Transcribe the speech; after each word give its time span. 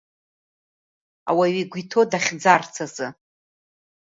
Ауаҩы 1.29 1.61
игәы 1.61 1.77
иҭоу 1.81 2.05
дахьӡарц 2.11 2.73
азы… 2.83 3.07